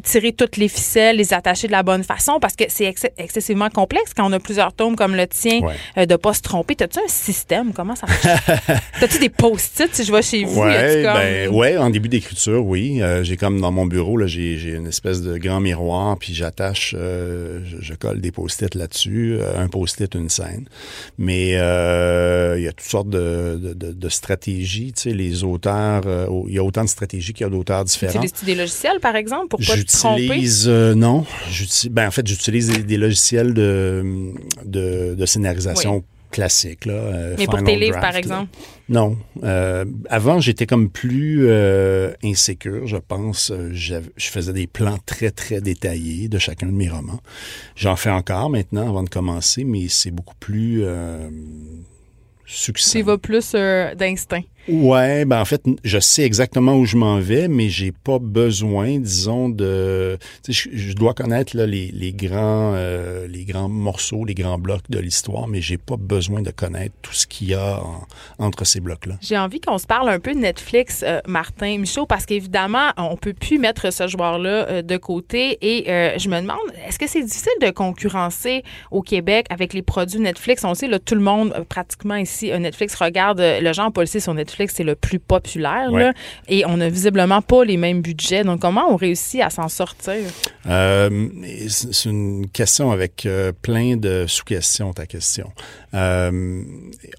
tirer 0.02 0.34
toutes 0.34 0.58
les 0.58 0.68
ficelles, 0.68 1.18
les 1.18 1.34
attacher 1.34 1.68
de 1.68 1.72
la 1.72 1.84
bonne 1.84 2.04
façon 2.04 2.40
parce 2.42 2.56
que 2.56 2.64
c'est 2.68 2.92
excessivement 3.18 3.70
complexe 3.70 4.14
quand 4.16 4.28
on 4.28 4.34
a 4.34 4.40
plusieurs 4.40 4.74
tomes 4.74 4.96
comme 4.96 5.16
le 5.16 5.28
tien 5.28 5.62
euh, 5.98 6.06
de 6.06 6.16
pas 6.16 6.34
se 6.34 6.42
tromper. 6.42 6.76
T'as-tu 6.76 7.00
un 7.00 7.08
système? 7.08 7.74
Comment 7.74 7.96
ça 7.96 8.08
marche? 8.08 8.82
T'as-tu 9.00 9.20
des 9.20 9.30
post-it 9.30 9.94
si 9.94 10.04
je 10.04 10.12
vais 10.12 10.22
chez 10.22 10.46
vous? 10.46 10.62
Ouais, 10.62 11.04
ben, 11.04 11.50
ouais 11.50 11.78
en 11.78 11.90
début 11.90 12.10
d'écriture, 12.10 12.66
oui. 12.66 13.02
Euh, 13.02 13.24
j'ai 13.24 13.38
comme 13.38 13.62
dans 13.62 13.72
mon 13.72 13.86
bureau, 13.86 14.18
là, 14.18 14.26
j'ai, 14.26 14.54
une 14.74 14.88
espèce 14.88 15.22
de 15.22 15.38
grand 15.38 15.60
miroir, 15.60 16.18
puis 16.18 16.34
j'attache, 16.34 16.96
euh, 16.98 17.60
je, 17.80 17.94
colle 17.94 18.20
des 18.20 18.32
post-it 18.32 18.74
là-dessus, 18.74 19.38
un 19.56 19.68
post-it, 19.68 20.14
une 20.16 20.30
scène. 20.30 20.68
Mais 21.20 21.50
il 21.50 22.64
y 22.64 22.68
a 22.68 22.72
toutes 22.72 22.90
sortes 22.90 23.10
de, 23.10 23.60
de, 23.62 23.92
de, 23.92 24.10
stratégies. 24.10 24.94
Tu 24.94 25.02
sais, 25.02 25.10
les 25.12 25.44
auteurs, 25.44 26.04
il 26.48 26.54
y 26.54 26.58
a 26.58 26.64
autant 26.64 26.84
de 26.84 26.90
stratégies 26.90 27.34
qu'il 27.34 27.46
y 27.46 27.48
a 27.48 27.52
d'auteurs 27.52 27.86
différents. 27.86 28.22
Tu 28.22 28.46
des 28.46 28.56
logiciels, 28.56 29.00
par 29.00 29.16
exemple, 29.16 29.50
pour 29.50 29.60
pas 29.60 29.76
J'utilise, 29.88 30.66
euh, 30.68 30.96
non. 30.96 31.26
Ben, 31.92 32.08
en 32.08 32.12
fait, 32.12 32.26
j'utilise 32.26 32.70
des, 32.70 32.98
logiciels 32.98 33.54
de, 33.54 34.34
de, 34.66 35.26
scénarisation 35.26 36.04
classique. 36.32 36.86
Là, 36.86 36.94
euh, 36.94 37.36
Mais 37.38 37.46
pour 37.46 37.64
tes 37.64 37.76
livres, 37.76 38.00
par 38.00 38.14
là. 38.14 38.20
exemple? 38.20 38.50
Non. 38.90 39.18
Euh, 39.44 39.86
avant, 40.10 40.40
j'étais 40.40 40.66
comme 40.66 40.90
plus 40.90 41.50
insécure, 42.24 42.88
je 42.88 42.98
pense. 42.98 43.52
Je 43.72 44.02
faisais 44.18 44.54
des 44.54 44.68
plans 44.68 44.98
très, 45.06 45.32
très 45.32 45.62
détaillés 45.62 46.28
de 46.28 46.38
chacun 46.40 46.68
de 46.68 46.72
mes 46.72 46.90
romans. 46.90 47.20
J'en 47.76 47.96
fais 47.96 48.12
encore 48.12 48.50
maintenant 48.50 48.90
avant 48.90 49.04
de 49.04 49.10
commencer, 49.10 49.64
mais 49.64 49.88
c'est 49.90 50.12
beaucoup 50.12 50.36
plus 50.40 50.84
succinct. 52.46 53.00
Tu 53.00 53.06
vas 53.06 53.18
plus 53.18 53.54
d'instinct. 53.54 54.44
Ouais, 54.70 55.26
ben 55.26 55.42
en 55.42 55.46
fait, 55.46 55.62
je 55.84 56.00
sais 56.00 56.24
exactement 56.24 56.76
où 56.78 56.86
je 56.86 56.96
m'en 56.96 57.20
vais, 57.20 57.48
mais 57.50 57.68
j'ai 57.70 57.92
pas 57.92 58.18
besoin, 58.20 58.98
disons, 59.00 59.50
de. 59.50 60.18
Je, 60.48 60.70
je 60.72 60.94
dois 60.94 61.14
connaître 61.14 61.58
les, 61.58 61.92
les 61.92 62.14
grands, 62.14 62.74
euh, 62.76 63.28
les 63.28 63.44
grands 63.44 63.68
morceaux, 63.68 64.24
les 64.24 64.34
grands 64.34 64.58
blocs 64.58 64.90
de 64.90 65.00
l'histoire, 65.00 65.48
mais 65.48 65.60
j'ai 65.62 65.78
pas 65.78 65.98
besoin 65.98 66.42
de 66.42 66.52
connaître 66.52 66.96
tout 67.02 67.12
ce 67.14 67.28
qu'il 67.28 67.50
y 67.50 67.54
a 67.54 67.82
en- 67.84 68.06
entre 68.40 68.66
ces 68.66 68.80
blocs-là. 68.80 69.16
J'ai 69.22 69.38
envie 69.38 69.60
qu'on 69.60 69.78
se 69.78 69.86
parle 69.86 70.08
un 70.08 70.20
peu 70.20 70.34
de 70.34 70.40
Netflix, 70.40 71.04
euh, 71.06 71.20
Martin 71.28 71.78
Michaud, 71.80 72.06
parce 72.06 72.26
qu'évidemment, 72.26 72.92
on 72.98 73.18
peut 73.18 73.34
plus 73.34 73.58
mettre 73.60 73.92
ce 73.92 74.08
joueur-là 74.08 74.68
euh, 74.70 74.82
de 74.82 74.96
côté. 74.98 75.58
Et 75.62 75.84
je 76.18 76.30
me 76.30 76.40
demande, 76.40 76.58
est-ce 76.88 76.98
que 77.00 77.08
c'est 77.08 77.24
difficile 77.24 77.52
de 77.62 77.70
concurrencer 77.70 78.64
au 78.92 79.02
Québec 79.02 79.46
avec 79.50 79.74
les 79.74 79.82
produits 79.82 80.20
Netflix? 80.20 80.64
On 80.64 80.74
sait, 80.74 80.88
là, 80.88 81.00
tout 81.00 81.16
le 81.16 81.22
monde, 81.22 81.54
pratiquement 81.68 82.16
ici, 82.16 82.52
Netflix 82.58 82.96
regarde 82.96 83.42
le 83.42 83.74
genre 83.74 83.92
policier 83.92 84.20
sur 84.22 84.34
Netflix, 84.34 84.53
c'est 84.70 84.84
le 84.84 84.96
plus 84.96 85.20
populaire. 85.20 85.92
Ouais. 85.92 86.04
là. 86.04 86.14
et 86.48 86.66
on 86.66 86.78
n'a 86.78 86.90
visiblement 86.90 87.42
pas 87.42 87.64
les 87.64 87.78
mêmes 87.78 88.02
budgets. 88.02 88.44
Donc, 88.44 88.62
comment 88.62 88.86
on 88.90 88.96
réussit 88.96 89.42
à 89.42 89.50
s'en 89.50 89.70
sortir? 89.70 90.16
Euh, 90.68 91.28
c'est 91.68 92.10
une 92.10 92.48
question 92.50 92.92
avec 92.92 93.26
euh, 93.26 93.52
plein 93.62 93.98
de 93.98 94.26
sous-questions, 94.28 94.94
ta 94.94 95.06
question. 95.06 95.52
Euh, 95.94 96.64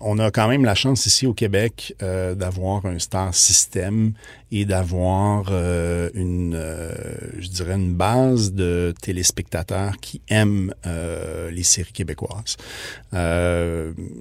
on 0.00 0.18
a 0.18 0.30
quand 0.30 0.48
même 0.48 0.64
la 0.64 0.74
chance 0.74 1.06
ici 1.06 1.26
au 1.26 1.34
Québec 1.34 1.94
d'avoir 2.00 2.86
un 2.86 2.98
star 2.98 3.34
système 3.34 4.12
et 4.56 4.64
d'avoir 4.64 5.46
euh, 5.50 6.10
une, 6.14 6.54
euh, 6.54 6.92
je 7.40 7.48
dirais, 7.48 7.74
une 7.74 7.92
base 7.92 8.52
de 8.52 8.94
téléspectateurs 9.02 9.96
qui 10.00 10.22
aiment 10.28 10.72
euh, 10.86 11.50
les 11.50 11.64
séries 11.64 11.92
québécoises. 11.92 12.56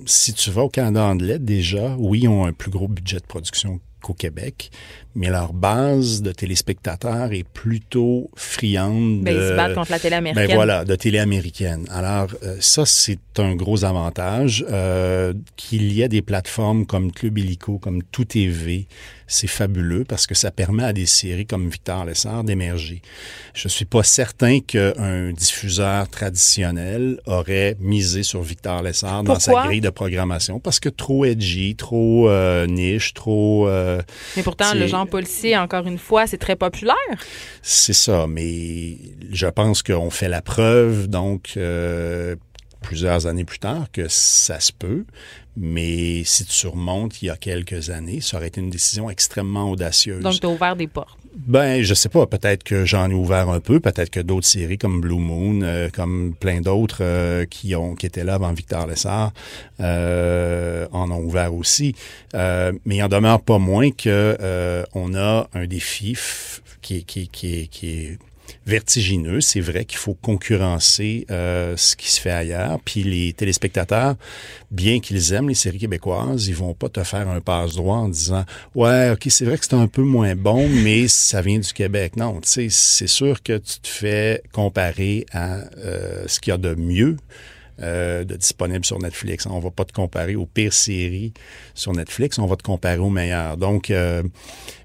Si 0.07 0.33
tu 0.33 0.49
vas 0.49 0.63
au 0.63 0.69
Canada 0.69 1.03
anglais, 1.03 1.37
déjà, 1.37 1.95
oui, 1.99 2.21
ils 2.23 2.27
ont 2.29 2.45
un 2.45 2.51
plus 2.51 2.71
gros 2.71 2.87
budget 2.87 3.17
de 3.17 3.27
production 3.27 3.79
qu'au 4.01 4.13
Québec, 4.13 4.71
mais 5.15 5.29
leur 5.29 5.53
base 5.53 6.21
de 6.21 6.31
téléspectateurs 6.31 7.31
est 7.31 7.47
plutôt 7.47 8.29
friande 8.35 9.21
Ben, 9.23 9.33
de... 9.33 9.39
ils 9.39 9.49
se 9.49 9.55
battent 9.55 9.75
contre 9.75 9.91
la 9.91 9.99
télé 9.99 10.15
américaine. 10.15 10.47
Ben 10.47 10.55
voilà, 10.55 10.83
de 10.83 10.95
télé 10.95 11.19
américaine. 11.19 11.85
Alors, 11.89 12.27
ça, 12.59 12.85
c'est 12.85 13.19
un 13.37 13.55
gros 13.55 13.85
avantage. 13.85 14.65
Euh, 14.69 15.33
qu'il 15.55 15.93
y 15.93 16.01
ait 16.01 16.09
des 16.09 16.21
plateformes 16.21 16.85
comme 16.85 17.11
Club 17.11 17.37
Illico, 17.37 17.77
comme 17.77 18.03
Tout 18.03 18.25
TV, 18.25 18.87
c'est 19.33 19.47
fabuleux 19.47 20.05
parce 20.07 20.27
que 20.27 20.35
ça 20.35 20.51
permet 20.51 20.83
à 20.83 20.93
des 20.93 21.07
séries 21.07 21.45
comme 21.45 21.67
Victor 21.67 22.05
Lessard 22.05 22.43
d'émerger. 22.43 23.01
Je 23.53 23.67
suis 23.67 23.85
pas 23.85 24.03
certain 24.03 24.59
qu'un 24.59 25.31
diffuseur 25.31 26.07
traditionnel 26.07 27.19
aurait 27.25 27.75
misé 27.79 28.23
sur 28.23 28.41
Victor 28.43 28.83
Lessard 28.83 29.23
dans 29.23 29.39
sa 29.39 29.65
grille 29.65 29.81
de 29.81 29.89
programmation 29.89 30.59
parce 30.59 30.79
que 30.79 30.89
trop 30.89 31.25
edgy, 31.25 31.75
trop 31.75 32.29
euh, 32.29 32.67
niche, 32.67 33.13
trop... 33.13 33.67
euh, 33.67 34.01
Mais 34.37 34.43
pourtant, 34.43 34.73
le 34.75 34.85
genre 34.87 35.07
policier, 35.07 35.57
encore 35.57 35.87
une 35.87 35.97
fois, 35.97 36.27
c'est 36.27 36.37
très 36.37 36.55
populaire. 36.55 36.95
c'est 37.61 37.93
ça, 37.93 38.27
mais 38.27 38.97
je 39.31 39.47
pense 39.47 39.81
qu'on 39.81 40.11
fait 40.11 40.29
la 40.29 40.41
preuve, 40.41 41.07
donc, 41.07 41.53
euh, 41.57 42.35
plusieurs 42.83 43.25
années 43.25 43.45
plus 43.45 43.59
tard, 43.59 43.87
que 43.91 44.07
ça 44.07 44.59
se 44.59 44.71
peut. 44.71 45.05
Mais 45.55 46.23
si 46.23 46.45
tu 46.45 46.67
remontes 46.67 47.21
il 47.21 47.27
y 47.27 47.29
a 47.29 47.37
quelques 47.37 47.89
années, 47.89 48.21
ça 48.21 48.37
aurait 48.37 48.47
été 48.47 48.59
une 48.59 48.69
décision 48.69 49.09
extrêmement 49.09 49.69
audacieuse. 49.69 50.21
Donc, 50.21 50.39
tu 50.39 50.45
as 50.45 50.49
ouvert 50.49 50.75
des 50.75 50.87
portes. 50.87 51.17
Ben, 51.35 51.81
je 51.81 51.93
sais 51.93 52.09
pas. 52.09 52.27
Peut-être 52.27 52.63
que 52.63 52.85
j'en 52.85 53.09
ai 53.09 53.13
ouvert 53.13 53.49
un 53.49 53.59
peu. 53.59 53.79
Peut-être 53.79 54.09
que 54.09 54.19
d'autres 54.19 54.45
séries 54.45 54.77
comme 54.77 55.01
Blue 55.01 55.19
Moon, 55.19 55.61
euh, 55.63 55.89
comme 55.91 56.35
plein 56.39 56.61
d'autres 56.61 56.99
euh, 57.01 57.45
qui 57.45 57.75
ont 57.75 57.95
qui 57.95 58.05
étaient 58.05 58.23
là 58.23 58.35
avant 58.35 58.53
Victor 58.53 58.85
Lessard, 58.85 59.31
euh, 59.79 60.87
en 60.91 61.09
ont 61.11 61.21
ouvert 61.21 61.53
aussi. 61.53 61.95
Mais 62.33 62.97
il 62.97 63.03
en 63.03 63.07
demeure 63.07 63.41
pas 63.41 63.57
moins 63.57 63.91
que 63.91 64.85
on 64.93 65.15
a 65.15 65.47
un 65.53 65.65
défi 65.65 66.17
qui 66.81 66.97
est 66.97 67.01
qui 67.01 67.27
qui 67.27 67.67
qui 67.67 67.87
est 67.89 68.19
vertigineux. 68.65 69.41
C'est 69.41 69.59
vrai 69.59 69.85
qu'il 69.85 69.97
faut 69.97 70.13
concurrencer 70.13 71.25
euh, 71.31 71.75
ce 71.77 71.95
qui 71.95 72.12
se 72.12 72.19
fait 72.19 72.31
ailleurs. 72.31 72.79
Puis 72.83 73.03
les 73.03 73.33
téléspectateurs, 73.33 74.15
bien 74.71 75.00
qu'ils 75.00 75.33
aiment 75.33 75.50
les 75.50 75.55
séries 75.55 75.79
québécoises, 75.79 76.47
ils 76.47 76.55
vont 76.55 76.73
pas 76.73 76.89
te 76.89 77.03
faire 77.03 77.27
un 77.29 77.41
passe-droit 77.41 77.97
en 77.97 78.09
disant 78.09 78.45
Ouais, 78.75 79.12
OK, 79.12 79.25
c'est 79.29 79.45
vrai 79.45 79.57
que 79.57 79.65
c'est 79.65 79.73
un 79.73 79.88
peu 79.88 80.03
moins 80.03 80.35
bon, 80.35 80.67
mais 80.69 81.07
ça 81.07 81.41
vient 81.41 81.59
du 81.59 81.73
Québec. 81.73 82.15
Non, 82.15 82.39
tu 82.41 82.50
sais, 82.50 82.67
c'est 82.69 83.07
sûr 83.07 83.43
que 83.43 83.57
tu 83.57 83.79
te 83.79 83.88
fais 83.88 84.41
comparer 84.51 85.25
à 85.31 85.59
euh, 85.77 86.23
ce 86.27 86.39
qu'il 86.39 86.51
y 86.51 86.53
a 86.53 86.57
de 86.57 86.75
mieux. 86.75 87.17
Euh, 87.82 88.24
de 88.24 88.36
disponible 88.36 88.86
sur 88.86 89.00
Netflix. 89.00 89.46
On 89.46 89.60
va 89.60 89.72
pas 89.72 89.86
te 89.86 89.94
comparer 89.94 90.36
aux 90.36 90.46
pires 90.46 90.74
séries 90.74 91.34
sur 91.74 91.94
Netflix, 91.94 92.39
on 92.39 92.46
va 92.46 92.56
te 92.56 92.63
comparer 92.63 92.98
aux 93.00 93.10
meilleures. 93.10 93.58
Donc, 93.58 93.89
euh, 93.89 94.24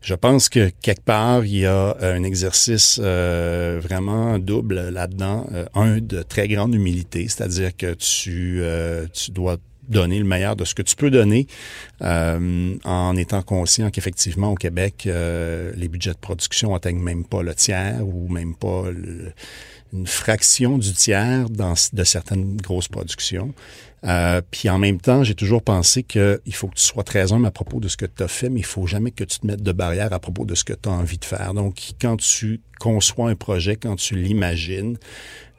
je 0.00 0.14
pense 0.14 0.48
que 0.48 0.70
quelque 0.82 1.02
part, 1.04 1.44
il 1.44 1.58
y 1.58 1.66
a 1.66 1.96
un 2.00 2.22
exercice 2.22 3.00
euh, 3.02 3.80
vraiment 3.82 4.38
double 4.38 4.90
là-dedans. 4.90 5.46
Euh, 5.52 5.64
un, 5.74 5.98
de 5.98 6.22
très 6.22 6.48
grande 6.48 6.74
humilité, 6.74 7.26
c'est-à-dire 7.28 7.76
que 7.76 7.94
tu, 7.94 8.60
euh, 8.62 9.06
tu 9.12 9.30
dois 9.30 9.56
donner 9.88 10.18
le 10.18 10.24
meilleur 10.26 10.54
de 10.54 10.66
ce 10.66 10.74
que 10.74 10.82
tu 10.82 10.94
peux 10.96 11.10
donner 11.10 11.46
euh, 12.02 12.76
en 12.84 13.16
étant 13.16 13.40
conscient 13.42 13.90
qu'effectivement 13.90 14.52
au 14.52 14.54
Québec, 14.54 15.04
euh, 15.06 15.72
les 15.76 15.88
budgets 15.88 16.12
de 16.12 16.18
production 16.18 16.74
atteignent 16.74 17.02
même 17.02 17.24
pas 17.24 17.42
le 17.42 17.54
tiers 17.54 18.00
ou 18.06 18.28
même 18.28 18.54
pas 18.54 18.90
le- 18.90 19.32
une 19.92 20.06
fraction 20.06 20.78
du 20.78 20.92
tiers 20.92 21.48
dans, 21.50 21.74
de 21.92 22.04
certaines 22.04 22.56
grosses 22.56 22.88
productions. 22.88 23.54
Euh, 24.04 24.40
puis 24.50 24.68
en 24.68 24.78
même 24.78 25.00
temps, 25.00 25.24
j'ai 25.24 25.34
toujours 25.34 25.62
pensé 25.62 26.02
qu'il 26.02 26.40
faut 26.52 26.68
que 26.68 26.76
tu 26.76 26.84
sois 26.84 27.02
très 27.02 27.32
humble 27.32 27.46
à 27.46 27.50
propos 27.50 27.80
de 27.80 27.88
ce 27.88 27.96
que 27.96 28.06
tu 28.06 28.22
as 28.22 28.28
fait, 28.28 28.48
mais 28.48 28.60
il 28.60 28.66
faut 28.66 28.86
jamais 28.86 29.10
que 29.10 29.24
tu 29.24 29.40
te 29.40 29.46
mettes 29.46 29.62
de 29.62 29.72
barrière 29.72 30.12
à 30.12 30.20
propos 30.20 30.44
de 30.44 30.54
ce 30.54 30.64
que 30.64 30.72
tu 30.72 30.88
as 30.88 30.92
envie 30.92 31.18
de 31.18 31.24
faire. 31.24 31.54
Donc, 31.54 31.80
quand 32.00 32.16
tu 32.16 32.60
conçois 32.78 33.30
un 33.30 33.34
projet, 33.34 33.76
quand 33.76 33.96
tu 33.96 34.14
l'imagines, 34.14 34.98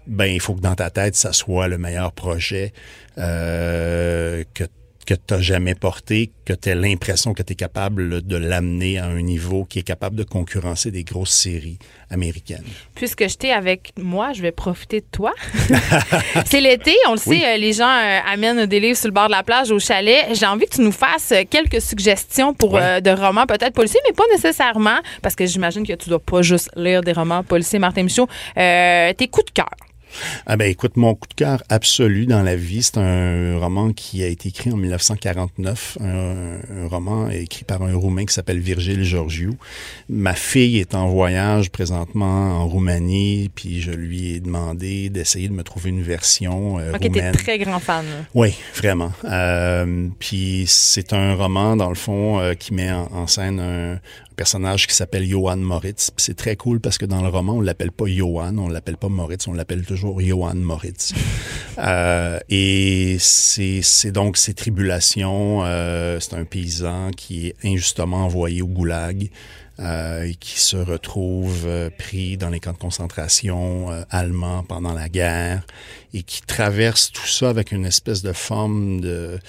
ben 0.07 0.25
il 0.25 0.39
faut 0.39 0.55
que 0.55 0.61
dans 0.61 0.75
ta 0.75 0.89
tête, 0.89 1.15
ça 1.15 1.33
soit 1.33 1.67
le 1.67 1.77
meilleur 1.77 2.11
projet 2.13 2.73
euh, 3.17 4.43
que 4.53 4.63
que 5.09 5.15
tu 5.15 5.33
n'as 5.33 5.41
jamais 5.41 5.73
porté, 5.73 6.29
que 6.45 6.53
tu 6.53 6.69
as 6.69 6.75
l'impression 6.75 7.33
que 7.33 7.41
tu 7.41 7.53
es 7.53 7.55
capable 7.55 8.21
de 8.21 8.35
l'amener 8.35 8.99
à 8.99 9.05
un 9.05 9.21
niveau 9.23 9.65
qui 9.65 9.79
est 9.79 9.83
capable 9.83 10.15
de 10.15 10.23
concurrencer 10.23 10.91
des 10.91 11.03
grosses 11.03 11.31
séries 11.31 11.79
américaines. 12.11 12.63
Puisque 12.93 13.27
je 13.27 13.35
t'ai 13.35 13.51
avec 13.51 13.91
moi, 13.97 14.33
je 14.33 14.43
vais 14.43 14.51
profiter 14.51 14.99
de 15.01 15.05
toi. 15.11 15.33
c'est 16.45 16.61
l'été, 16.61 16.93
on 17.07 17.13
le 17.13 17.17
sait, 17.17 17.29
Oui. 17.31 17.43
euh, 17.43 17.57
les 17.57 17.73
gens 17.73 17.89
euh, 17.89 18.19
amènent 18.31 18.67
des 18.67 18.79
livres 18.79 18.97
sur 18.97 19.07
le 19.07 19.13
bord 19.13 19.25
de 19.27 19.31
la 19.31 19.41
plage, 19.41 19.71
au 19.71 19.79
chalet. 19.79 20.27
J'ai 20.33 20.45
envie 20.45 20.65
que 20.67 20.75
tu 20.75 20.81
nous 20.81 20.91
fasses 20.91 21.31
euh, 21.31 21.41
quelques 21.49 21.81
suggestions 21.81 22.53
pour 22.53 22.73
Ouais. 22.73 22.81
euh, 22.83 22.99
de 23.01 23.09
romans 23.09 23.47
peut-être 23.47 23.73
policiers, 23.73 23.99
mais 24.07 24.13
pas 24.13 24.23
nécessairement, 24.31 24.99
parce 25.23 25.33
que 25.35 25.47
j'imagine 25.47 25.87
que 25.87 25.93
tu 25.93 26.07
dois 26.09 26.19
pas 26.19 26.43
juste 26.43 26.69
lire 26.75 27.01
des 27.01 27.13
romans 27.13 27.43
policiers, 27.43 27.79
Martin 27.79 28.03
Michaud. 28.03 28.27
Euh, 28.57 29.11
tes 29.13 29.27
coups 29.27 29.47
de 29.47 29.51
cœur. 29.51 29.69
Ah 30.45 30.57
ben 30.57 30.69
écoute, 30.69 30.97
mon 30.97 31.15
coup 31.15 31.27
de 31.27 31.33
cœur 31.33 31.63
absolu 31.69 32.25
dans 32.25 32.43
la 32.43 32.55
vie, 32.55 32.83
c'est 32.83 32.97
un 32.97 33.57
roman 33.59 33.93
qui 33.93 34.23
a 34.23 34.27
été 34.27 34.49
écrit 34.49 34.71
en 34.71 34.77
1949, 34.77 35.97
un, 36.01 36.57
un 36.83 36.87
roman 36.87 37.29
écrit 37.29 37.63
par 37.63 37.81
un 37.81 37.95
Roumain 37.95 38.25
qui 38.25 38.33
s'appelle 38.33 38.59
Virgile 38.59 39.03
Georgiou. 39.03 39.57
Ma 40.09 40.33
fille 40.33 40.79
est 40.79 40.95
en 40.95 41.07
voyage 41.09 41.69
présentement 41.69 42.61
en 42.61 42.67
Roumanie, 42.67 43.49
puis 43.53 43.81
je 43.81 43.91
lui 43.91 44.33
ai 44.33 44.39
demandé 44.39 45.09
d'essayer 45.09 45.47
de 45.47 45.53
me 45.53 45.63
trouver 45.63 45.89
une 45.89 46.01
version 46.01 46.79
euh, 46.79 46.93
Ok, 46.93 47.01
t'es 47.01 47.07
roumaine. 47.07 47.35
très 47.35 47.57
grand 47.57 47.79
fan. 47.79 48.05
Oui, 48.33 48.55
vraiment. 48.75 49.11
Euh, 49.25 50.07
puis 50.19 50.65
c'est 50.67 51.13
un 51.13 51.35
roman, 51.35 51.75
dans 51.75 51.89
le 51.89 51.95
fond, 51.95 52.39
euh, 52.39 52.53
qui 52.53 52.73
met 52.73 52.91
en, 52.91 53.09
en 53.11 53.27
scène 53.27 53.59
un, 53.59 53.99
personnage 54.39 54.87
qui 54.87 54.95
s'appelle 54.95 55.27
Johan 55.27 55.57
Moritz. 55.57 56.11
C'est 56.15 56.37
très 56.37 56.55
cool 56.55 56.79
parce 56.79 56.97
que 56.97 57.05
dans 57.05 57.21
le 57.21 57.27
roman, 57.27 57.55
on 57.55 57.59
l'appelle 57.59 57.91
pas 57.91 58.05
Johan, 58.07 58.57
on 58.57 58.69
l'appelle 58.69 58.95
pas 58.95 59.09
Moritz, 59.09 59.49
on 59.49 59.53
l'appelle 59.53 59.85
toujours 59.85 59.98
Johan 60.01 60.55
Moritz. 60.55 61.13
Euh, 61.81 62.39
et 62.49 63.15
c'est 63.21 64.11
donc 64.11 64.35
ses 64.35 64.53
tribulations. 64.53 65.63
euh, 65.63 66.19
c'est 66.19 66.33
un 66.33 66.43
paysan 66.43 67.11
qui 67.15 67.47
est 67.47 67.55
injustement 67.63 68.25
envoyé 68.25 68.61
au 68.61 68.67
goulag. 68.67 69.29
euh, 69.79 70.23
et 70.23 70.35
qui 70.35 70.59
se 70.59 70.75
retrouve 70.75 71.63
euh, 71.65 71.89
pris 71.89 72.35
dans 72.35 72.49
les 72.49 72.59
camps 72.59 72.73
de 72.73 72.77
concentration 72.77 73.89
euh, 73.91 74.03
allemands 74.09 74.63
pendant 74.63 74.93
la 74.93 75.07
guerre 75.07 75.65
et 76.13 76.23
qui 76.23 76.41
traverse 76.41 77.11
tout 77.13 77.27
ça 77.27 77.49
avec 77.49 77.71
une 77.71 77.85
espèce 77.85 78.21
de 78.21 78.33
forme 78.33 78.99
de... 78.99 79.39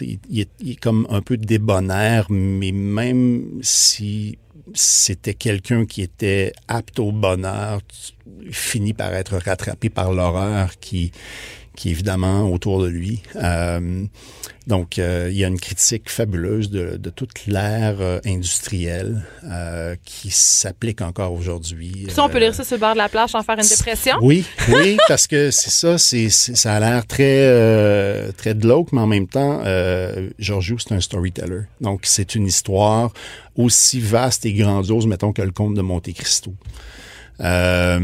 Il 0.00 0.40
est, 0.40 0.48
il 0.60 0.72
est 0.72 0.80
comme 0.80 1.06
un 1.08 1.22
peu 1.22 1.36
débonnaire, 1.36 2.26
mais 2.30 2.72
même 2.72 3.44
si 3.62 4.38
c'était 4.74 5.34
quelqu'un 5.34 5.86
qui 5.86 6.02
était 6.02 6.52
apte 6.68 6.98
au 6.98 7.12
bonheur, 7.12 7.80
finit 8.50 8.92
par 8.92 9.14
être 9.14 9.36
rattrapé 9.38 9.88
par 9.88 10.12
l'horreur 10.12 10.78
qui 10.78 11.12
qui 11.76 11.88
est 11.88 11.92
évidemment 11.92 12.50
autour 12.50 12.82
de 12.82 12.88
lui. 12.88 13.22
Euh, 13.36 14.04
donc, 14.66 14.98
euh, 14.98 15.28
il 15.30 15.36
y 15.36 15.44
a 15.44 15.48
une 15.48 15.60
critique 15.60 16.10
fabuleuse 16.10 16.70
de, 16.70 16.96
de 16.96 17.10
toute 17.10 17.46
l'ère 17.46 18.00
euh, 18.00 18.18
industrielle 18.26 19.22
qui 20.04 20.30
s'applique 20.30 21.02
encore 21.02 21.32
aujourd'hui. 21.32 22.06
Ça, 22.08 22.24
on 22.24 22.28
peut 22.28 22.38
lire 22.38 22.54
ça 22.54 22.64
sur 22.64 22.76
le 22.76 22.80
bord 22.80 22.94
de 22.94 22.98
la 22.98 23.08
plage 23.08 23.30
sans 23.30 23.42
faire 23.42 23.56
une 23.58 23.68
dépression? 23.68 24.16
Oui, 24.22 24.44
oui, 24.68 24.96
parce 25.06 25.28
que 25.28 25.52
c'est 25.52 25.70
ça, 25.70 25.98
c'est, 25.98 26.28
ça 26.30 26.74
a 26.74 26.80
l'air 26.80 27.06
très 27.06 28.32
très 28.32 28.54
glauque, 28.54 28.92
mais 28.92 29.00
en 29.00 29.06
même 29.06 29.28
temps, 29.28 29.60
euh, 29.64 30.30
Giorgio, 30.38 30.78
c'est 30.78 30.94
un 30.94 31.00
storyteller. 31.00 31.62
Donc, 31.80 32.00
c'est 32.04 32.34
une 32.34 32.46
histoire 32.46 33.12
aussi 33.56 34.00
vaste 34.00 34.46
et 34.46 34.52
grandiose, 34.52 35.06
mettons, 35.06 35.32
que 35.32 35.42
le 35.42 35.52
conte 35.52 35.74
de 35.74 35.82
Monte 35.82 36.12
Cristo. 36.12 36.52
Euh, 37.40 37.98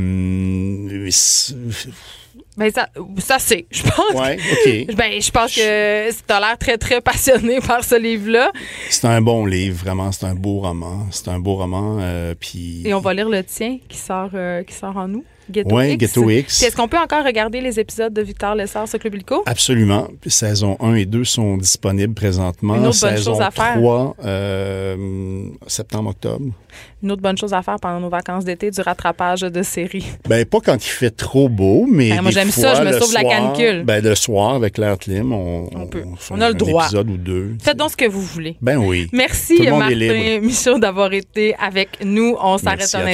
ben 2.56 2.71
ça, 2.71 2.88
ça 3.18 3.38
c'est, 3.38 3.66
je 3.71 3.82
pense. 3.82 4.14
Ouais, 4.14 4.37
ok. 4.37 4.94
Ben 4.97 5.21
je 5.21 5.30
pense 5.30 5.54
que 5.54 6.11
tu 6.11 6.32
as 6.32 6.40
l'air 6.40 6.59
très 6.59 6.76
très 6.76 7.00
passionné 7.00 7.61
par 7.66 7.82
ce 7.82 7.94
livre-là. 7.94 8.52
C'est 8.90 9.06
un 9.06 9.23
bon 9.23 9.47
livre, 9.47 9.82
vraiment. 9.82 10.12
C'est 10.12 10.26
un 10.26 10.35
beau 10.35 10.61
roman. 10.61 11.06
C'est 11.11 11.28
un 11.28 11.38
beau 11.38 11.56
roman. 11.56 11.99
Euh, 12.00 12.35
puis. 12.38 12.82
Et 12.85 12.92
on 12.92 13.00
va 13.00 13.14
lire 13.14 13.28
le 13.28 13.42
tien 13.42 13.78
qui 13.88 13.97
sort 13.97 14.30
euh, 14.35 14.62
qui 14.64 14.75
sort 14.75 14.97
en 14.97 15.09
nous. 15.09 15.25
Ghetto 15.50 15.75
Ouais, 15.75 15.94
X. 15.94 15.99
Ghetto 15.99 16.30
X. 16.30 16.62
Est-ce 16.62 16.76
qu'on 16.76 16.88
peut 16.88 16.99
encore 16.99 17.25
regarder 17.25 17.61
les 17.61 17.78
épisodes 17.80 18.12
de 18.12 18.22
Victor 18.22 18.54
Lessard 18.54 18.88
sur 18.88 18.99
Club 18.99 19.14
Illico? 19.14 19.42
Absolument. 19.46 20.08
Puis 20.20 20.30
Saison 20.30 20.76
1 20.80 20.94
et 20.94 21.04
2 21.06 21.25
sont 21.25 21.56
disponibles 21.56 22.14
présentement. 22.14 22.75
Une 22.76 22.87
autre 22.87 23.00
bonne 23.00 23.16
Saison 23.16 23.32
chose 23.32 23.40
à 23.40 23.50
faire. 23.50 23.75
3, 23.76 24.16
euh, 24.25 25.46
septembre-octobre. 25.66 26.46
Une 27.02 27.11
autre 27.11 27.20
bonne 27.22 27.37
chose 27.37 27.52
à 27.52 27.62
faire 27.62 27.76
pendant 27.80 28.00
nos 28.00 28.08
vacances 28.08 28.44
d'été, 28.44 28.70
du 28.70 28.80
rattrapage 28.80 29.40
de 29.40 29.62
séries. 29.62 30.06
Ben, 30.28 30.44
pas 30.44 30.61
quand 30.61 30.76
il 30.76 30.88
fait 30.88 31.11
trop 31.11 31.49
beau, 31.49 31.84
mais. 31.90 32.11
Ben, 32.11 32.22
moi, 32.22 32.30
j'aime 32.30 32.50
ça, 32.50 32.75
je 32.76 32.82
me 32.82 32.92
le 32.92 32.99
sauve 33.00 33.12
la 33.12 33.20
soir, 33.20 33.32
canicule. 33.32 33.82
Ben, 33.84 34.02
le 34.02 34.14
soir, 34.14 34.54
avec 34.54 34.78
l'air 34.78 34.96
clim, 34.99 35.32
on, 35.32 35.68
On 35.75 35.87
peut. 35.87 36.04
fait 36.16 36.32
On 36.32 36.40
a 36.40 36.49
le 36.49 36.54
un 36.54 36.58
droit. 36.58 36.84
épisode 36.84 37.11
ou 37.11 37.16
deux. 37.16 37.56
Faites 37.61 37.76
donc 37.76 37.90
ce 37.90 37.96
que 37.96 38.08
vous 38.08 38.22
voulez. 38.22 38.56
Ben 38.62 38.76
oui. 38.78 39.08
Merci 39.12 39.68
Martin. 39.68 40.40
Michaud 40.40 40.78
d'avoir 40.78 41.12
été 41.12 41.54
avec 41.61 41.99
nous. 42.04 42.37
On 42.40 42.56
s'arrête 42.58 42.94
un 42.94 43.04